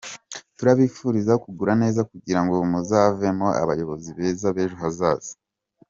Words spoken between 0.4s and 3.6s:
Turabifuriza gukura neza kugira ngo muzavemo